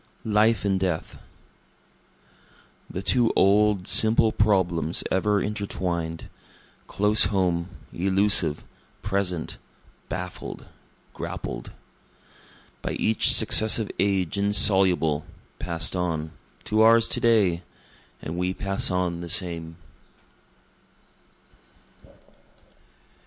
[0.25, 1.19] Life and Death
[2.89, 6.27] The two old, simple problems ever intertwined,
[6.87, 8.63] Close home, elusive,
[9.03, 9.59] present,
[10.09, 10.65] baffled,
[11.13, 11.69] grappled.
[12.81, 15.23] By each successive age insoluble,
[15.59, 16.31] pass'd on,
[16.63, 17.61] To ours to day
[18.23, 19.77] and we pass on the same.